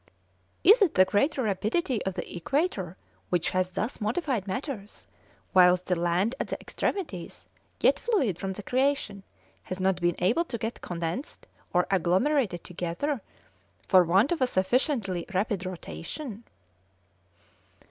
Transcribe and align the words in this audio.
Is 0.63 0.81
it 0.81 0.95
the 0.95 1.05
greater 1.05 1.43
rapidity 1.43 2.03
of 2.07 2.15
the 2.15 2.35
equator 2.35 2.97
which 3.29 3.51
has 3.51 3.69
thus 3.69 4.01
modified 4.01 4.47
matters, 4.47 5.05
whilst 5.53 5.85
the 5.85 5.95
land 5.95 6.33
at 6.39 6.47
the 6.47 6.59
extremities, 6.59 7.45
yet 7.81 7.99
fluid 7.99 8.39
from 8.39 8.53
the 8.53 8.63
creation, 8.63 9.21
has 9.61 9.79
not 9.79 10.01
been 10.01 10.15
able 10.17 10.43
to 10.45 10.57
get 10.57 10.81
condensed 10.81 11.45
or 11.71 11.85
agglomerated 11.91 12.63
together, 12.63 13.21
for 13.87 14.03
want 14.03 14.31
of 14.31 14.41
a 14.41 14.47
sufficiently 14.47 15.27
rapid 15.35 15.67
rotation?" 15.67 16.45